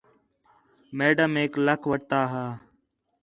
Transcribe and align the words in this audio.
میڈمیک 0.97 1.51
لَکھ 1.65 1.85
وٹھتا 1.89 2.19
ہا 2.31 2.45